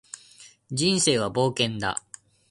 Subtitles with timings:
[0.71, 2.01] 人生は冒険だ